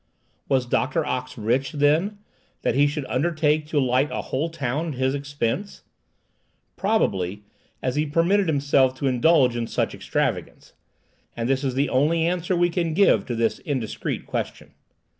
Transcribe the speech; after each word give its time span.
Was 0.49 0.65
Doctor 0.65 1.05
Ox 1.05 1.37
rich, 1.37 1.73
then, 1.73 2.17
that 2.63 2.73
he 2.73 2.87
should 2.87 3.05
undertake 3.05 3.67
to 3.67 3.79
light 3.79 4.09
a 4.11 4.23
whole 4.23 4.49
town 4.49 4.87
at 4.87 4.93
his 4.95 5.13
expense? 5.13 5.83
Probably, 6.75 7.43
as 7.83 7.95
he 7.97 8.07
permitted 8.07 8.47
himself 8.47 8.95
to 8.95 9.05
indulge 9.05 9.55
in 9.55 9.67
such 9.67 9.93
extravagance,—and 9.93 11.47
this 11.47 11.63
is 11.63 11.75
the 11.75 11.89
only 11.89 12.25
answer 12.25 12.55
we 12.55 12.71
can 12.71 12.95
give 12.95 13.27
to 13.27 13.35
this 13.35 13.59
indiscreet 13.59 14.25
question. 14.25 14.73